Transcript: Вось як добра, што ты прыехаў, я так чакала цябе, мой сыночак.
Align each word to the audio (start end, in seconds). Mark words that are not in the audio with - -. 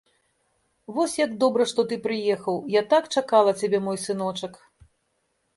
Вось 0.95 1.17
як 1.25 1.35
добра, 1.43 1.67
што 1.73 1.85
ты 1.91 1.99
прыехаў, 2.05 2.57
я 2.79 2.83
так 2.95 3.03
чакала 3.17 3.55
цябе, 3.61 3.85
мой 3.89 3.97
сыночак. 4.07 4.53